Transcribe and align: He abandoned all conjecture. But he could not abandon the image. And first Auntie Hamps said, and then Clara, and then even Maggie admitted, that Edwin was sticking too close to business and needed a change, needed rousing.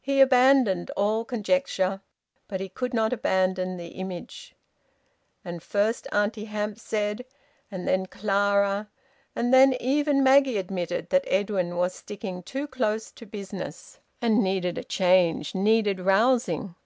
He 0.00 0.20
abandoned 0.20 0.92
all 0.96 1.24
conjecture. 1.24 2.00
But 2.46 2.60
he 2.60 2.68
could 2.68 2.94
not 2.94 3.12
abandon 3.12 3.76
the 3.76 3.88
image. 3.88 4.54
And 5.44 5.60
first 5.60 6.06
Auntie 6.12 6.44
Hamps 6.44 6.82
said, 6.82 7.24
and 7.68 7.88
then 7.88 8.06
Clara, 8.06 8.88
and 9.34 9.52
then 9.52 9.72
even 9.80 10.22
Maggie 10.22 10.58
admitted, 10.58 11.10
that 11.10 11.24
Edwin 11.26 11.76
was 11.76 11.96
sticking 11.96 12.44
too 12.44 12.68
close 12.68 13.10
to 13.10 13.26
business 13.26 13.98
and 14.22 14.40
needed 14.40 14.78
a 14.78 14.84
change, 14.84 15.52
needed 15.52 15.98
rousing. 15.98 16.76